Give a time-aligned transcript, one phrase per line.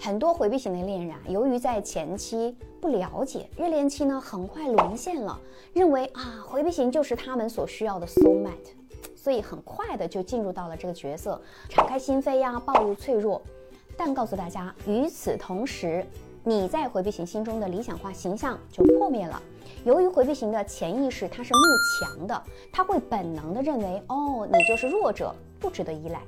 [0.00, 5.38] 很多回避型的恋人啊，由于在前期不了解，热恋期呢很快沦陷了，
[5.72, 8.72] 认为啊回避型就是他们所需要的 soul mate，
[9.16, 13.42] 所以很快的就进入到了这个角色，敞开心扉呀，暴露脆弱。
[13.96, 16.06] 但告诉大家，与此同时，
[16.44, 19.42] 你在回避型心中的理想化形象就破灭了。
[19.84, 21.60] 由于回避型的潜意识它是慕
[22.00, 22.42] 强的，
[22.72, 26.22] 他会本能的认为，哦，你就是弱者，不值得依赖。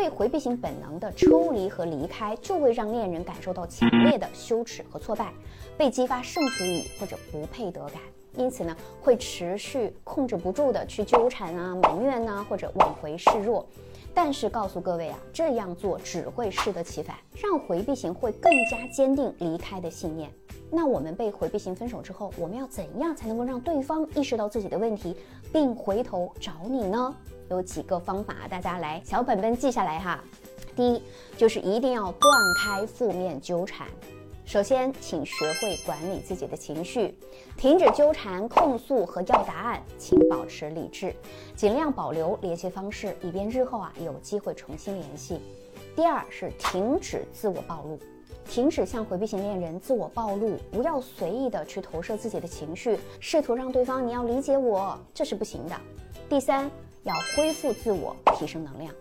[0.00, 5.30] 所以回避型本能的抽离和离开，就会让恋人感受到强烈的羞耻和挫败，
[5.76, 8.00] 被激发胜负欲或者不配得感，
[8.34, 13.66] 因此呢，会持续控制不住的去纠缠啊、埋怨呐，或者挽回示弱。
[14.14, 20.30] 但是告诉各位啊，这样做只会适得其反，让回避型会更加坚定离开的信念。
[20.70, 25.16] 那我们被回避型分手之后，我们要怎样才能够让对方意识到自己的问题，
[25.52, 27.14] 并回头找你呢？
[27.48, 30.22] 有几个方法，大家来小本本记下来哈。
[30.76, 31.02] 第一，
[31.36, 33.88] 就是一定要断开负面纠缠。
[34.44, 37.14] 首先，请学会管理自己的情绪，
[37.56, 41.14] 停止纠缠、控诉和要答案，请保持理智，
[41.54, 45.40] 尽量保留联系方式，以便日后啊有机会重新联系。
[45.94, 47.98] 第二是停止自我暴露，
[48.44, 55.76] 停止向回避型恋人自我暴露，不要随意的去投射自己的情绪，试图让对方你要理解我，这是不行的。
[56.28, 56.70] 第三。
[57.02, 58.94] 要恢复自我，提升能量。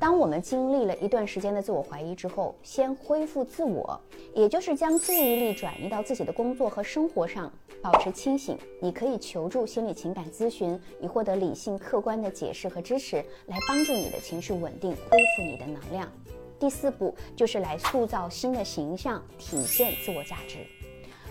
[0.00, 4.00] 当我们经历了一段时间的自我怀疑之后，先恢复自我，
[4.34, 8.56] 也就是将注意力转移到自己的工作和生活上，保持清醒。
[8.80, 16.10] 你可以求助心理情感咨询，以获得理性客观的解释和支持，来帮助你的情绪稳定，恢复你的能量。
[16.58, 20.60] 第四步就是来塑造新的形象，体现自我价值。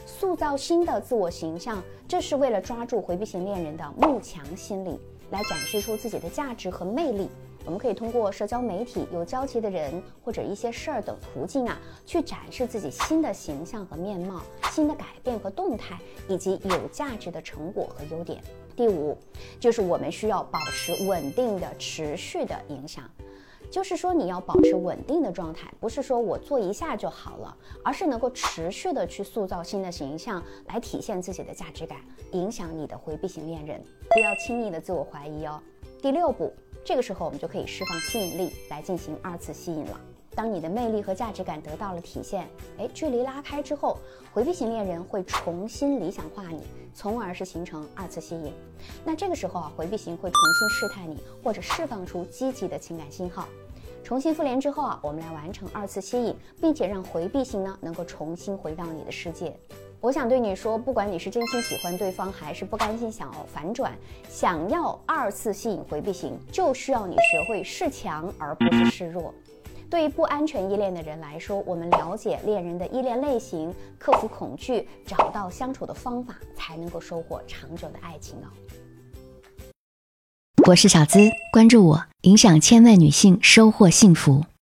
[0.05, 4.99] 塑造新的自我形象，这是为了抓住回避型恋人的慕强心理。
[5.31, 7.29] 来展示出自己的价值和魅力，
[7.69, 18.41] 我们可以通过社交媒体、有交集的人或者一些事儿等途径啊，去展示自己新的形象和面貌、新的改变和动态，以及有价值的成果和优点。
[18.75, 19.15] 第五，
[19.59, 23.07] 就是我们需要保持稳定的、持续的影响。
[23.69, 31.99] 就是说，你要保持稳定的状态，不是说我做一下就好了，而是能够持续的去塑造新的形象，来体现自己的价值感，
[32.31, 35.61] 影响你的回避型恋人，不要轻易的自我怀疑哦。
[36.01, 36.51] 第六步，
[36.83, 39.99] 这个时候我们就可以释放吸引力来进行二次吸引了。
[40.35, 42.47] 当你的魅力和价值感得到了体现，
[42.77, 43.97] 哎，距离拉开之后，
[44.31, 46.63] 回避型恋人会重新理想化你，
[46.93, 48.53] 从而是形成二次吸引。
[49.03, 53.47] 那这个时候啊，回避型会重新试探你，或者释放出积极的情感信号。
[54.03, 59.55] 重新复联之后啊，我们来完成二次吸引，并且让回避型呢能够重新回到你的世界。
[60.01, 63.93] 我想对你说，不管你是真心喜欢对方，还是不甘心想要反转，
[64.29, 69.33] 想要二次吸引回避型，就需要你学会示强而不是示弱。
[69.89, 78.47] 对于不安全依恋的人来说，我们了解恋人的依恋类型，克服恐惧，找到相处的方法，才能够收获长久的爱情哦。
[80.67, 81.19] 我是小资，
[81.51, 84.43] 关注我，影响千万女性，收获幸福。